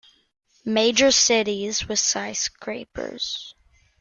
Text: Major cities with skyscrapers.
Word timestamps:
Major 0.65 1.11
cities 1.11 1.87
with 1.87 1.99
skyscrapers. 1.99 3.53